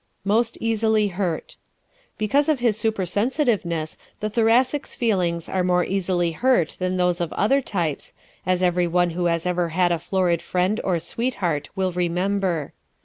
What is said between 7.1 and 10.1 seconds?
of other types, as every one who has ever had a